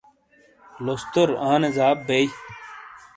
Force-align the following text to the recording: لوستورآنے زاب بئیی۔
لوستورآنے 0.83 1.69
زاب 1.77 1.97
بئیی۔ 2.07 2.27